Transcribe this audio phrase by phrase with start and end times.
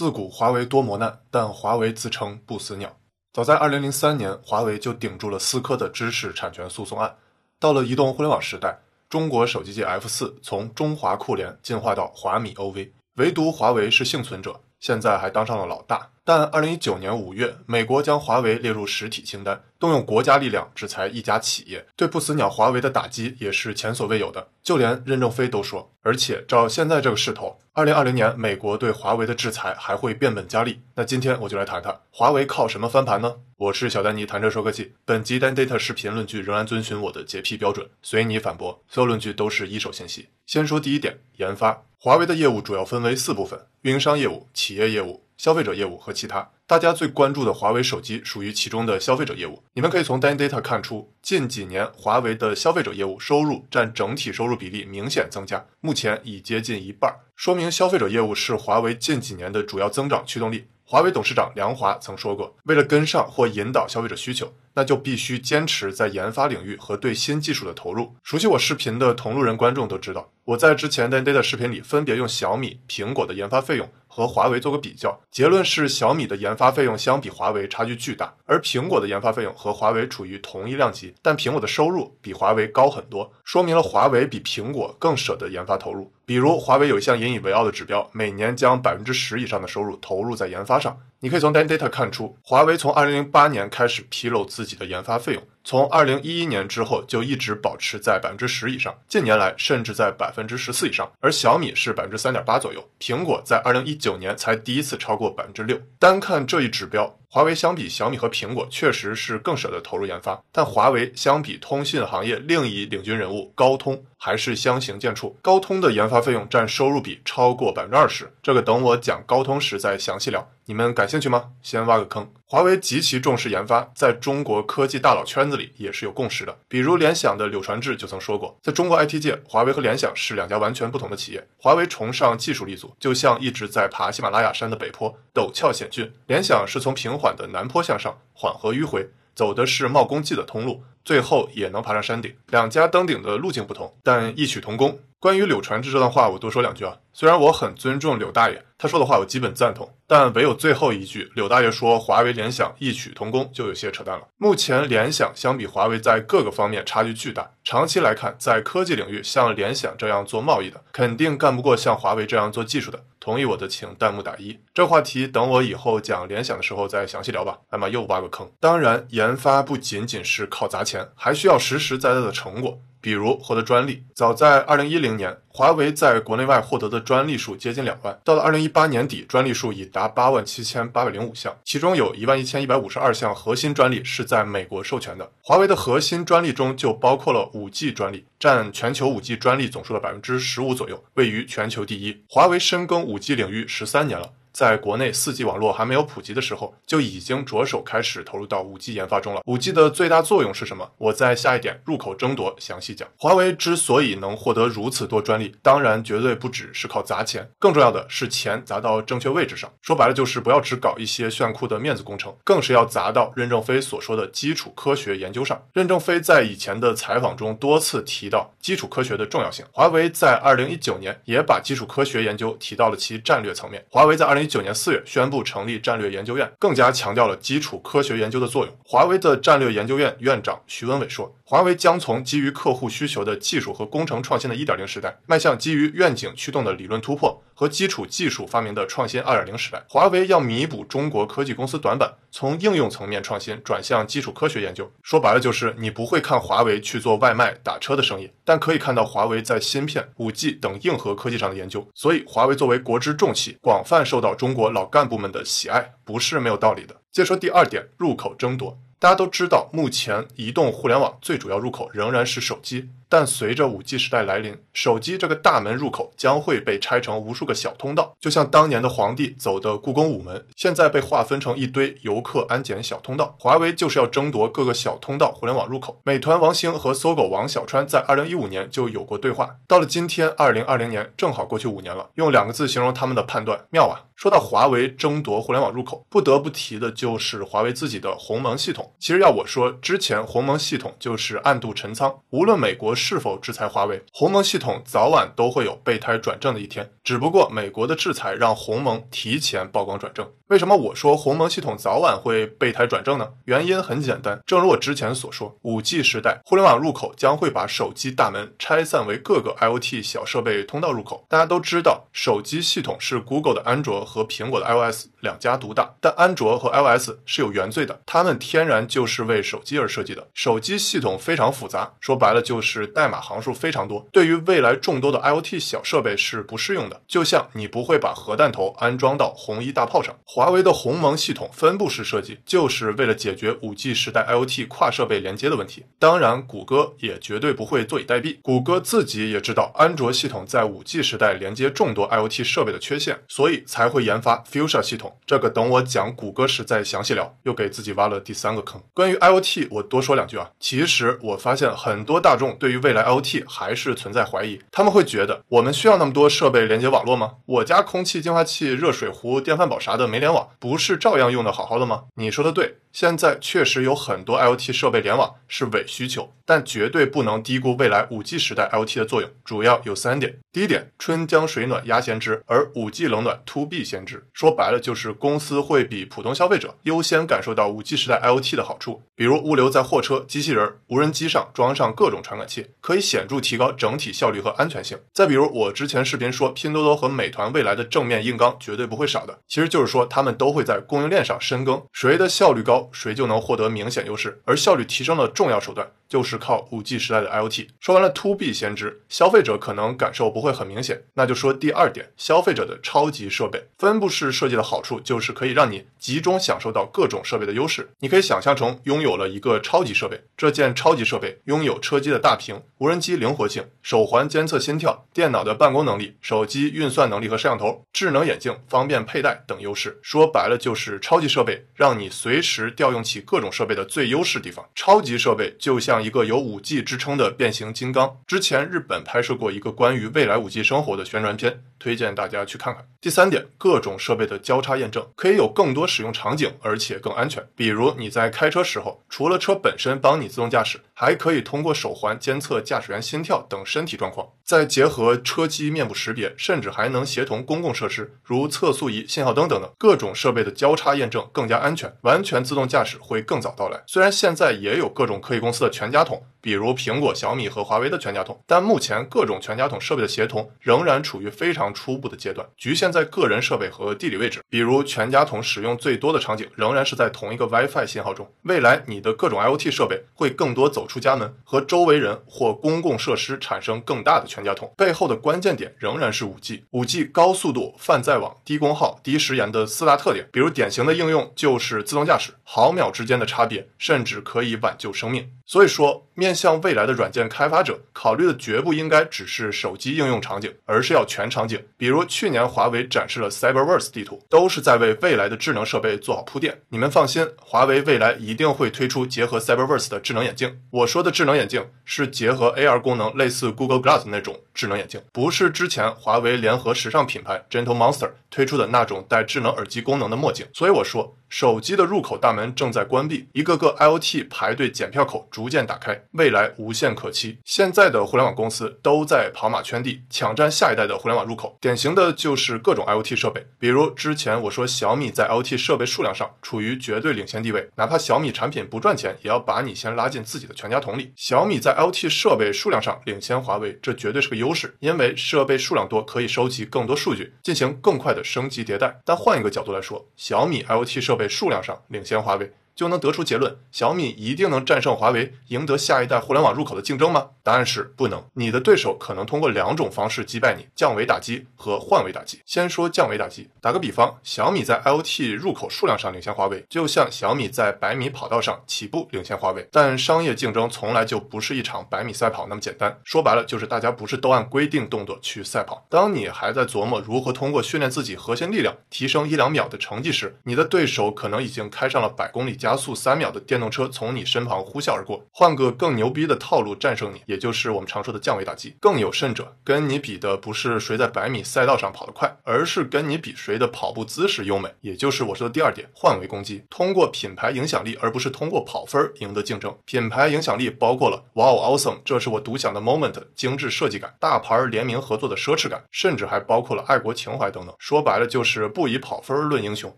[0.00, 2.96] 自古华为多磨难，但华为自称不死鸟。
[3.34, 7.18] 早在2003年，华为就顶住了思科的知识产权诉讼案。
[7.58, 8.78] 到了移动互联网时代，
[9.10, 16.08] 中国手机界 F 四从中华酷联进化到华米 OV，唯独华为是幸存者，现在还当上了老大。
[16.32, 24.46] 但2019年5月，美国将华为列入实体清单，动用国家力量制裁一家企业，对不死鸟华为的打击也是前所未有的。
[24.62, 30.80] 就连任正非都说，而且照现在这个势头，2020年美国对华为的制裁还会变本加厉。
[30.94, 33.34] 那今天我就来谈谈华为靠什么翻盘呢？
[33.56, 34.92] 我是小丹尼，谈车说科技。
[35.04, 38.80] 本集单 data 视频论据仍然遵循我的洁癖标准，随你反驳。
[38.88, 40.28] 所有论据都是一手信息。
[40.46, 41.82] 先说第一点，研发。
[41.98, 45.24] 华为的业务主要分为四部分：运营商业务、企业业务。
[45.40, 49.62] 消费者业务和其他，大家最关注的华为手机属于其中的消费者业务。
[49.72, 60.66] 你们可以从 Dan Data 看出，近几年华为的消费者业务收入占整体收入比例明显增加，目前已接近一半，说明消费者业务是华为近几年的主要增长驱动力。
[60.84, 68.14] 华为董事长梁华曾说过，为了跟上或引导消费者需求，那就必须坚持在研发领域和对新技术的投入。
[68.22, 86.12] 熟悉我视频的同路人观众都知道，我在之前的 Data 视频里分别用小米、苹果的研发费用和华为做个比较，结论是小米的研发费用相比华为差距巨大，而苹果的研发费用和华为处于同一量级，但苹果的收入比华为高很多，说明了华为比苹果更舍得研发投入。
[86.24, 90.96] 比如华为有一项引以为傲的指标，每年将百分之十以上的收入投入在研发上。
[91.22, 101.08] 你可以从 Data 看出，华为从2008年开始披露自己的研发费用，从二零一一年之后就一直保持在百分之十以上，近年来甚至在百分之十四以上。
[101.20, 105.80] 而小米是百分之三点八左右，苹果在二零一九年才第一次超过百分之六。
[105.96, 107.16] 单看这一指标。
[107.28, 110.42] 华为相比小米和苹果，确实是更舍得投入研发。
[110.50, 115.32] 但华为相比通信行业另一领军人物高通，还是相形见绌。
[115.40, 120.50] 高通的研发费用占收入比超过百分之二十，这个等我讲高通时再详细聊。
[120.64, 121.50] 你们感兴趣吗？
[121.62, 122.28] 先挖个坑。
[122.52, 126.58] 华为极其重视研发，在中国科技大佬圈子里也是有共识的。
[126.66, 131.46] 比如联想的柳传志就曾说过，在中国 IT 界，华为和联想是两家完全不同的企业。
[131.58, 142.34] 华为崇尚技术立足，就像一直在爬喜马拉雅山的北坡，陡峭险峻；联想是从平缓的南坡向上，缓和迂回，走的是冒功绩的通路，最后也能爬上山顶。
[142.48, 144.98] 两家登顶的路径不同，但异曲同工。
[145.18, 146.96] 关于柳传志这段话，我多说两句啊。
[147.12, 154.26] 虽然我很尊重柳大爷，他说的话我基本赞同，但唯有最后一句，柳大爷说华为、联想异曲同工，就有些扯淡了。
[154.38, 163.04] 目前联想相比华为在各个方面差距巨大，长期来看，在科技领域，像联想这样做贸易的，肯定干不过像华为这样做技术的。
[163.18, 164.58] 同意我的，请弹幕打一。
[164.72, 167.58] 这话题等我以后讲联想的时候再详细聊吧。
[167.68, 168.50] 哎妈，又挖个坑。
[168.58, 172.80] 当然，研发不仅仅是靠砸钱，钱还需要实实在在的成果。
[173.02, 185.30] 比如获得专利，早在二零一零年，华为在国内外获得的专利数接近两万，到了二零一八年底，专利数已达八万七千八百零五项，其中有一万一千一百五十二项核心专利是在美国授权的。
[185.40, 192.22] 华为的核心专利中就包括了五 G 专利，占全球五 G 专利总数的百分之十五左右，位于全球第一。
[192.28, 194.32] 华为深耕五 G 领域十三年了。
[194.52, 199.42] 在国内四 G 网络还没有普及的时候，就已经着手开始投入到五 G 研发中了。
[199.46, 200.90] 五 G 的最大作用是什么？
[200.98, 203.08] 我在下一点入口争夺详细讲。
[203.16, 209.70] 华为之所以能获得如此多专利，当然绝对不只是靠砸钱，更重要的是钱砸到正确位置上。
[209.82, 215.60] 说白了就是不要只搞一些炫酷的面子工程，更是要砸到任正非所说的基础科学研究上。
[215.72, 219.64] 任正非在以前的采访中多次提到基础科学的重要性。
[219.72, 223.84] 华为在二零一九年也把基础科学研究提到了其战略层面。
[223.90, 228.74] 华为在二零一九年四月宣布成立战略研究院，更加强调了基础科学研究的作用。
[228.84, 239.84] 华为的战略研究院院长徐文伟说：“华为将从基于客户需求的技术和工程创新的一点零时代，迈向基于愿景驱动的理论突破和基础技术发明的创新二点零时代。
[239.86, 244.90] 华为要弥补中国科技公司短板，从应用层面创新转向基础科学研究。
[245.02, 251.86] 说白了就是，你不会看华为去做外卖打车的生意，但可以看到华为在芯片、五 G 等硬核科技上的研究。
[251.94, 256.96] 所以，华为作为国之重器，广泛受到中国。”老干部们的喜爱不是没有道理的。
[257.12, 258.78] 接着说第二点，入口争夺。
[259.00, 262.90] 大家都知道，目前移动互联网最主要入口仍然是手机。
[263.08, 273.34] 但随着五 G 时代来临，手机这个大门入口将会被拆成无数个小通道，就像当年的皇帝走的故宫午门，现在被划分成一堆游客安检小通道。
[273.40, 275.98] 华为就是要争夺各个小通道互联网入口。
[276.04, 282.10] 美团王兴和搜狗王小川在二零一五年就有过对话，到了今天二零二零年，正好过去五年了。
[282.16, 284.04] 用两个字形容他们的判断：妙啊！
[284.14, 288.89] 说到华为争夺互联网入口，不得不提的就是华为自己的鸿蒙系统。
[288.98, 292.20] 其实要我说，之前鸿蒙系统就是暗度陈仓。
[292.30, 296.90] 无论美国是否制裁华为，鸿蒙系统早晚都会有备胎转正的一天。
[297.04, 300.30] 只不过美国的制裁让鸿蒙提前曝光转正。
[300.50, 303.28] 为什么我说鸿蒙系统早晚会备胎转正呢？
[303.44, 311.24] 原因很简单，正如我之前所说，五 G 时代互联网入口将会把手机大门拆散为各个 IoT 小设备通道入口。
[311.28, 320.26] 大家都知道，手机系统是 Google 的安卓和苹果的 iOS 两家独大，但安卓和 iOS 是有原罪的，它们天然就是为手机而设计的。
[320.34, 327.00] 手机系统非常复杂，说白了就是代码行数非常多，对于未来众多的 IoT 小设备是不适用的。
[327.06, 335.84] 就像你不会把核弹头安装到红衣大炮上，华为的鸿蒙系统分布式设计就是为了解决五 G 时代 IoT 跨设备连接的问题。
[335.98, 345.14] 当然，谷歌也绝对不会坐以待毙，谷歌自己也知道安卓系统在五 G 时代连接众多 IoT 设备的缺陷，所以才会研发 Fuchsia 系统。
[345.26, 347.36] 这个等我讲谷歌时再详细聊。
[347.42, 348.80] 又给自己挖了第三个坑。
[348.94, 350.50] 关于 IoT，我多说两句啊。
[350.58, 357.32] 其实我发现很多大众对于未来 IoT 还是存在怀疑，他们会觉得我们需要那么多设备连接网络吗？
[357.44, 362.04] 我家空气净化器、热水壶、电饭煲啥的没连网，不是照样用的好好的吗？
[362.14, 362.76] 你说的对。
[362.92, 369.30] 现在确实有很多 IoT 设备联网是伪需求，但绝对不能低估未来 5G 时代 IoT 的作用。
[369.44, 374.26] 主要有三点：第一点，春江水暖鸭先知，而 5G 冷暖 To B 先知。
[374.32, 384.98] 说白了就是公司会比普通消费者优先感受到 5G 时代 IoT 的好处，比如物流在货车、机器人、无人机上装上各种传感器，可以显著提高整体效率和安全性。
[385.14, 392.90] 再比如我之前视频说，拼多多和美团未来的正面硬刚绝对不会少的，其实就是说他们都会在供应链上深耕，谁的效率高。
[392.92, 397.68] 谁就能获得明显优势，而效率提升的重要手段就是靠五 G 时代的 IoT。
[397.78, 407.90] 说完了 To B 先知，消费者可能感受不会很明显，那就说第二点，消费者的超级设备分布式设计的好处就是可以让你集中享受到各种设备的优势。
[408.00, 419.98] 你可以想象成拥有了一个超级设备，这件超级设备拥有车机的大屏、无人机灵活性、手环监测心跳、电脑的办公能力、手机运算能力和摄像头、智能眼镜方便佩戴等优势。
[420.02, 422.70] 说白了就是超级设备让你随时。
[422.80, 428.16] 调用起各种设备的最优势地方，超级设备就像一个有五 G 之称的变形金刚。
[428.24, 432.86] 之前日本拍摄过一个关于未来五 G 生活的宣传片，推荐大家去看看。
[433.00, 437.44] 第三点，各种设备的交叉验证可以有更多使用场景，而且更安全。
[437.56, 452.68] 比如你在开车时候，除了车本身帮你自动驾驶，还可以通过手环监测驾驶员心跳等身体状况，再结合车机面部识别，甚至还能协同公共设施如测速仪、信号灯等等各种设备的交叉验证，更加安全，完全自动。
[452.68, 453.82] 驾驶会更早到来。
[453.86, 464.42] 虽然现在也有各种科技公司的全家桶，比如苹果、小米和华为的全家桶，但目前各种全家桶设备的协同仍然处于非常初步的阶段，局限在个人设备和地理位置。
[464.48, 468.30] 比如全家桶使用最多的场景仍然是在同一个 WiFi 信号中。
[468.42, 474.72] 未来你的各种 IoT 设备会更多走出家门，和周围人或公共设施产生更大的全家桶。
[474.76, 476.62] 背后的关键点仍然是 5G。
[476.70, 480.26] 5G 高速度、泛在网、低功耗、低时延的四大特点。
[480.32, 482.32] 比如典型的应用就是自动驾驶。
[482.42, 485.30] 毫秒之间的差别，甚至可以挽救生命。
[485.50, 491.60] 所以说，面向未来的软件开发者，考虑的绝不应该只是手机应用场景，而是要全场景。
[491.76, 496.56] 比如去年华为展示了 Cyberverse 地图，都是在为未来的智能设备做好铺垫。
[496.68, 500.56] 你们放心，华为未来一定会推出结合 Cyberverse 的智能眼镜。
[500.70, 510.46] 我说的智能眼镜是结合 AR 功能，类似 Google Glass 那种智能眼镜，不是之前华为联合时尚品牌 Gentle Monster 推出的那种带智能耳机功能的墨镜。
[510.54, 511.16] 所以我说。
[511.30, 517.38] 手机的入口大门正在关闭，一个个 IoT 排队检票口逐渐打开，未来无限可期。
[517.46, 521.56] 现在的互联网公司都在跑马圈地，抢占下一代的互联网入口。
[521.62, 531.10] 典型的就是各种 IoT 设备，比如之前我说小米在 IoT 设备数量上处于绝对领先地位，哪怕小米产品不赚钱，也要把你先拉进自己的全家桶里。
[531.16, 539.00] 小米在 IoT 设备数量上领先华为，这绝对是个优势，因为设备数量多，可以收集更多数据，进行更快的升级迭代。
[539.06, 541.30] 但换一个角度来说，小米 IoT 设备。
[541.30, 542.52] 数量上领先华为。
[542.80, 547.26] 就能得出结论，小米一定能战胜华为，赢得下一代互联网入口的竞争吗？
[547.42, 548.24] 答案是不能。
[548.32, 552.40] 你的对手可能通过两种方式击败你：降维打击和换位打击。
[552.46, 559.68] 先说降维打击，打个比方，小米在 IoT 入口数量上领先华为，就像小米在百米跑道上起步领先华为。
[559.70, 565.84] 但商业竞争从来就不是一场百米赛跑那么简单，说白了就是大家不是都按规定动作去赛跑。
[565.90, 572.69] 当你还在琢磨如何通过训练自己核心力量提升一两秒的成绩时，你的对手可能已经开上了百公里加。
[572.70, 578.76] 加速三秒的电动车从你身旁呼啸而过，换个更牛逼的套路战胜你，也就是我们常说的降维打击。
[578.78, 589.76] 更有甚者，跟你比的不是谁在百米赛道上跑得快，而是跟你比谁的跑步姿势优美，也就是我说的第二点，换位攻击，通过品牌影响力，而不是通过跑分赢得竞争。
[589.84, 597.74] 品牌影响力包括了 Wow Awesome，这是我独享的 Moment，精致设计感，大牌联名合作的奢侈感，甚至还包括了爱国情怀等等。
[597.80, 599.92] 说白了就是不以跑分论英雄。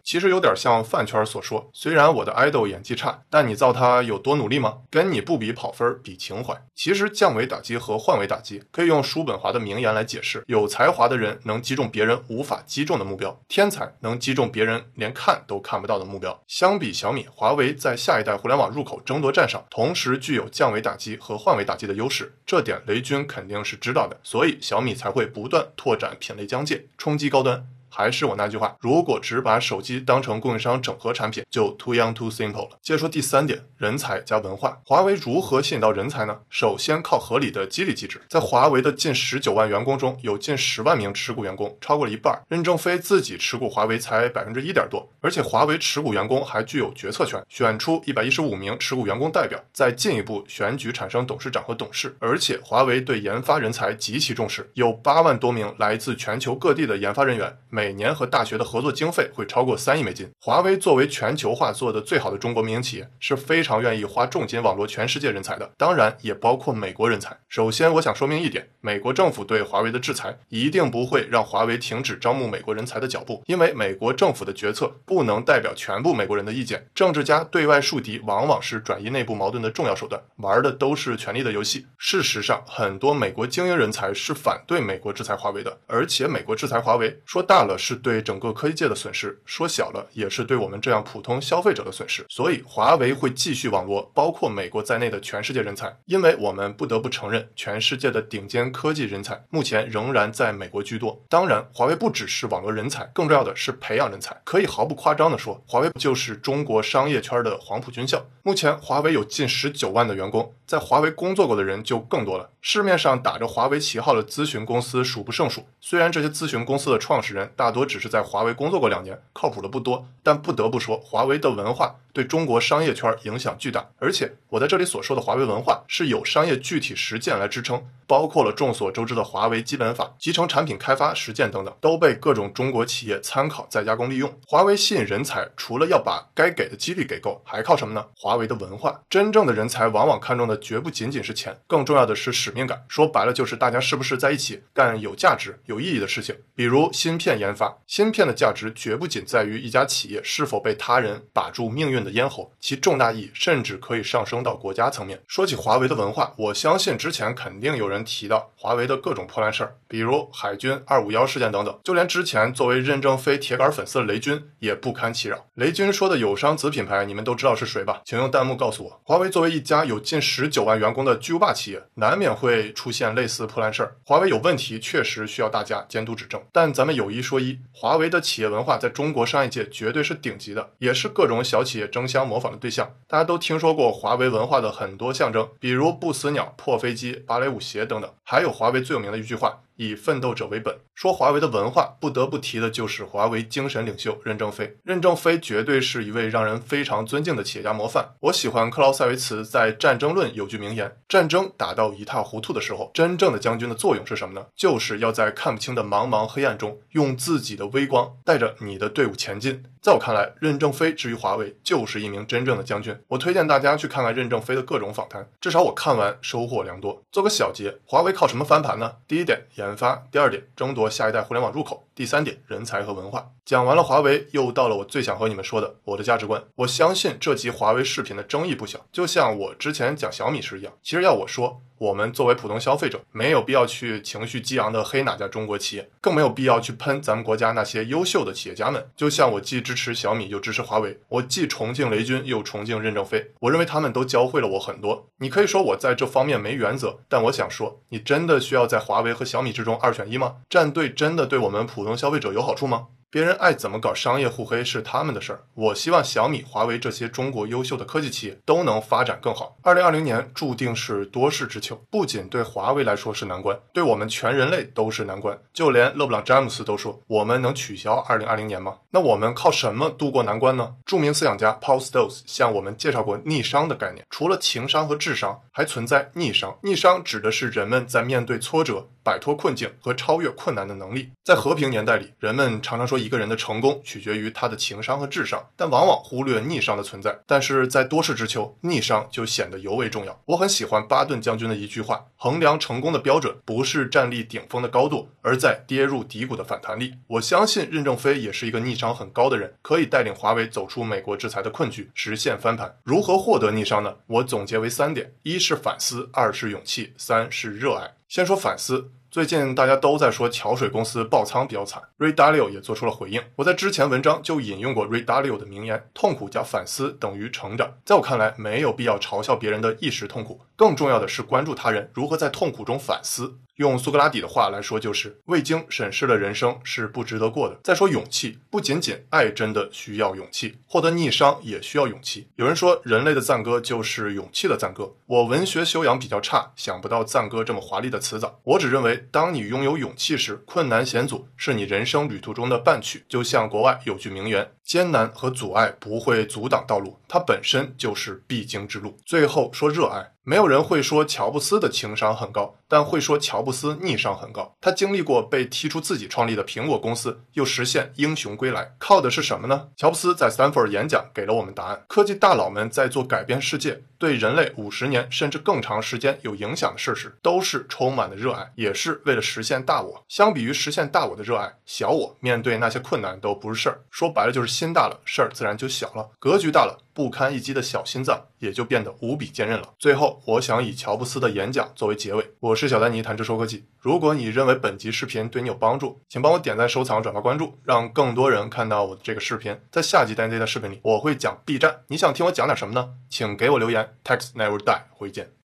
[0.03, 4.79] 其实有点像饭圈所说，虽然我的 idol 演技差，但你造他有多努力吗？
[4.91, 6.55] 跟你不比跑分，比情怀。
[6.75, 16.43] 其实降维打击和换位打击可以用叔本华的名言来解释：有才华的人能击中别人无法击中的目标，天才能击中别人连看都看不到的目标。
[16.47, 27.67] 相比小米，华为在下一代互联网入口争夺战上，同时具有降维打击和换位打击的优势，这点雷军肯定是知道的，所以小米才会不断拓展品类疆界，冲击高端。
[27.95, 32.79] 还是我那句话，如果只把手机当成供应商整合产品，就 too young too simple 了。
[32.81, 34.81] 接着说第三点，人才加文化。
[34.83, 36.39] 华为如何吸引到人才呢？
[36.49, 38.23] 首先靠合理的激励机制。
[38.31, 42.41] 在华为的近十九万员工中，有近十万名持股员工，超过了一半。
[42.49, 52.17] 任正非自己持股华为才百分之一点多，而且华为持股员工还具有决策权，选出一百一十五名持股员工代表，再进一步选举产生董事长和董事。
[52.19, 57.55] 而且华为对研发人才极其重视，有八万多名来自全球各地的研发人员。
[57.69, 60.31] 每每年和大学的合作经费会超过三亿美金。
[60.41, 67.37] 华为作为全球化做的最好的中国民营企业，是非常愿意花重金网罗全世界人才的，当然也包括美国人才。
[67.49, 76.87] 首先，我想说明一点，美国政府对华为的制裁一定不会让华为停止招募美国人才的脚步，因为美国政府的决策不能代表全部美国人的意见。
[76.95, 81.85] 政治家对外树敌，往往是转移内部矛盾的重要手段，玩的都是权力的游戏。
[81.99, 87.72] 事实上，很多美国精英人才是反对美国制裁华为的，而且美国制裁华为，说大了。
[87.77, 92.25] 是对整个科技界的损失，说小了也是对我们这样普通消费者的损失。
[92.29, 101.23] 所以，华为会继续网罗包括美国在内的全世界人才，因为我们不得不承认，全世界的顶尖科技人才目前仍然在美国居多。
[101.29, 104.37] 当然，华为不只是网罗人才，更重要的是培养人才。
[104.45, 108.25] 可以毫不夸张地说，华为就是中国商业圈的黄埔军校。
[108.43, 112.49] 目前，华为有近十九万的员工，在华为工作过的人就更多了。
[112.63, 117.53] 市面上打着华为旗号的咨询公司数不胜数，虽然这些咨询公司的创始人。
[117.55, 120.07] 大多只是在华为工作过两年，靠谱的不多。
[120.23, 123.89] 但不得不说，华为的文化对中国商业圈影响巨大。
[123.99, 134.33] 而且，我在这里所说的华为文化是有商业具体实践来支撑，包括了众所周知的华为基本法、集成产品开发实践等等，都被各种中国企业参考再加工利用。
[134.47, 138.05] 华为吸引人才，除了要把该给的激励给够，还靠什么呢？
[138.17, 139.01] 华为的文化。
[139.09, 142.85] 真正的人才往往看重的绝不仅仅是钱，更重要的是使命感。
[142.89, 146.35] 说白了，就是大家是不是在一起干有价值、有意义的事情。
[146.57, 147.53] 比如芯片研。
[147.55, 155.21] 发芯片的价值绝不仅在于一家企业是否被他人把住命运的咽喉，其重大意义甚至可以上升到国家层面。
[155.29, 161.79] 说起华为的文化，我相信之前肯定有人提到华为的各种破烂事儿，比如海军二五幺事件等等。
[161.85, 165.45] 就连之前作为任正非铁杆粉丝的雷军也不堪其扰。
[165.57, 168.01] 雷军说的友商子品牌，你们都知道是谁吧？
[168.07, 169.01] 请用弹幕告诉我。
[169.05, 173.95] 华为作为一家有近十九万员工的巨无霸企业，难免会出现类似破烂事儿。
[174.07, 176.41] 华为有问题，确实需要大家监督指正。
[176.51, 177.43] 但咱们有一说。
[177.43, 182.91] 一，华为的企业文化在中国商业界绝对是顶级的，也是各种小企业争相模仿的对象。
[183.07, 189.61] 大家都听说过华为文化的很多象征，比如不死鸟、破飞机、芭蕾舞鞋等等，还有华为最有名的一句话。
[189.77, 194.77] 以奋斗者为本，说华为的文化，不得不提的就是华为精神领袖任正非。
[194.85, 198.15] 任正非绝对是一位让人非常尊敬的企业家模范。
[198.21, 204.47] 我喜欢克劳塞维茨在《战争论》有句名言：战争打到一塌糊涂的时候，真正的将军的作用是什么呢？
[204.57, 209.63] 就是要在看不清的茫茫黑暗中，用自己的微光带着你的队伍前进。
[209.81, 212.97] 在我看来，任正非至于华为就是一名真正的将军。
[213.09, 217.03] 我推荐大家去看看任正非的各种访谈，至少我看完收获良多。
[217.11, 218.93] 做个小结，华为靠什么翻盘呢？
[219.09, 223.31] 第一点，研发；第二点，争夺下一代互联网入口；第三点，人才和文化。
[223.45, 226.43] 讲完了华为，又到了我最想和你们说的我的价值观。
[226.57, 230.73] 我相信这集华为视频的争议不小，就像我之前讲小米时一样。
[230.83, 231.61] 其实要我说。
[231.79, 238.89] 我们作为普通消费者，没有必要去情绪激昂的黑哪家中国企业，更没有必要去喷咱们国家那些优秀的企业家们。
[238.95, 245.09] 就像我既支持小米又支持华为，我既崇敬雷军又崇敬任正非，我认为他们都教会了我很多。
[245.19, 250.37] 你可以说我在这方面没原则，但我想说，你真的需要在华为和小米之中二选一吗？
[250.49, 252.89] 站队真的对我们普通消费者有好处吗？
[253.13, 255.45] 别人爱怎么搞商业互黑是他们的事儿。
[255.53, 259.55] 我希望小米、华为这些中国优秀的科技企业都能发展更好。
[259.61, 265.39] 二零二零年注定是多事之秋，不仅对华为来说是难关，对我们全人类都是难关。
[265.53, 270.75] 就连勒布朗詹姆斯都说：“我们能取消二零二零年吗？”那我们靠什么度过难关呢？
[270.87, 274.07] 著名思想家 Paul Stoes 向我们介绍过逆商的概念。
[274.09, 276.57] 除了情商和智商，还存在逆商。
[276.63, 281.11] 逆商指的是人们在面对挫折、摆脱困境和超越困难的能力。
[281.23, 287.19] 在和平年代里，人们常常说一个人的成功取决于他的情商和智商，但往往忽略逆商的存在。
[287.27, 290.19] 但是在多事之秋，逆商就显得尤为重要。
[290.27, 296.95] 我很喜欢巴顿将军的一句话：衡量成功的标准不是站立顶峰的高度，而在跌入低谷的反弹力。
[297.09, 302.77] 我相信任正非也是一个逆商很高的人，可以带领华为走出美国制裁的困局，实现翻盘。
[302.85, 303.97] 如何获得逆商呢？
[304.07, 307.95] 我总结为三点：一是反思，二是勇气，三是热爱。
[308.09, 308.91] 先说反思。
[309.13, 313.21] 最近大家都在说桥水公司爆仓比较惨，Ray Dalio 也做出了回应。
[313.37, 323.37] 我在之前文章就引用过 Ray Dalio 的名言：“痛苦加反思等于成长。”在我看来，没有必要嘲笑别人的一时痛苦，更重要的是关注他人如何在痛苦中反思。
[323.57, 327.59] 用苏格拉底的话来说，就是未经审视的人生是不值得过的。
[327.65, 332.29] 再说勇气，不仅仅爱真的需要勇气，获得逆商也需要勇气。
[332.37, 334.95] 有人说，人类的赞歌就是勇气的赞歌。
[335.07, 338.41] 我文学修养比较差，想不到赞歌这么华丽的词藻。
[338.45, 343.05] 我只认为，当你拥有勇气时，困难险阻是你人生旅途中的伴曲。
[343.09, 350.13] 就像国外有句名言：“艰难和阻碍不会阻挡道路，它本身就是必经之路。”最后说热爱。
[350.25, 354.57] 没有人会说乔布斯的情商很高，但会说乔布斯逆商很高。
[354.59, 359.69] 他经历过被踢出自己创立的苹果公司，又实现英雄归来，靠的是什么呢？
[359.77, 370.03] 乔布斯在斯坦福演讲给了我们答案：科技大佬们在做改变世界、对人类五十年甚至更长时间有影响的事时，都是充满了热爱，也是为了实现大我。
[370.09, 373.83] 相比于实现大我的热爱，小我面对那些困难都不是事儿。
[373.91, 376.79] 说白了就是心大了，事儿自然就小了；格局大了。
[376.95, 379.75] 不堪一击的小心脏也就变得无比坚韧了。
[379.79, 382.33] 最后，我想以乔布斯的演讲作为结尾。
[382.41, 383.65] 我是小丹尼，谈车说科技。
[383.79, 389.59] 如果你认为本集视频对你有帮助，请帮我点赞、收藏、转发、关注，让更多人看到我的这个视频。
[389.71, 391.81] 在下集单 Z 的视频里，我会讲 B 站。
[391.89, 392.91] 你想听我讲点什么呢？
[393.11, 393.97] 请给我留言。
[394.05, 395.33] Text never die，回见。